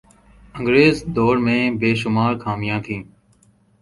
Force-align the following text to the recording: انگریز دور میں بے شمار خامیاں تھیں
انگریز 0.55 0.95
دور 1.15 1.35
میں 1.45 1.61
بے 1.79 1.91
شمار 2.01 2.33
خامیاں 2.43 2.79
تھیں 2.85 3.01